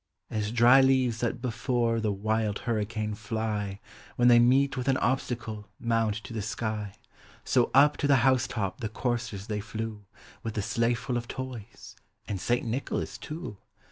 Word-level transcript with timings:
As 0.31 0.51
drv 0.51 0.83
leaves 0.87 1.19
that 1.19 1.43
ltefore 1.43 2.01
the 2.01 2.11
wild 2.11 2.57
hurricane 2.65 3.11
11 3.11 3.15
v, 3.15 3.29
W 3.29 3.77
hen 4.17 4.27
they 4.29 4.39
meet 4.39 4.75
with 4.75 4.87
an 4.87 4.97
obstacle, 4.97 5.69
mount 5.79 6.15
to 6.23 6.33
the 6.33 6.41
sky. 6.41 6.95
So 7.43 7.69
up 7.75 7.97
to 7.97 8.07
the 8.07 8.15
house 8.25 8.47
top 8.47 8.79
the 8.79 8.89
coursers 8.89 9.45
they 9.45 9.59
Hew, 9.59 10.07
With 10.41 10.55
the 10.55 10.63
sleigh 10.63 10.95
full 10.95 11.17
of 11.17 11.27
toys,— 11.27 11.95
and 12.27 12.41
St. 12.41 12.65
Nicholas 12.65 13.19
too. 13.19 13.59